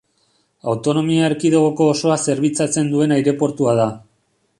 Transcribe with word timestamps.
Autonomia 0.71 1.27
erkidegoko 1.31 1.87
osoa 1.95 2.17
zerbitzatzen 2.31 2.89
duen 2.95 3.15
aireportua 3.19 3.77
da. 3.81 3.87